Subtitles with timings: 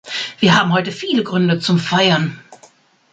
[0.39, 2.39] Wir haben heute viele Gründe zum Feiern.